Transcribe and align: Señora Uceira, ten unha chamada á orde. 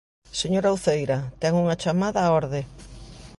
Señora 0.41 0.75
Uceira, 0.77 1.17
ten 1.41 1.53
unha 1.63 1.79
chamada 1.81 2.21
á 2.25 2.27
orde. 2.41 2.61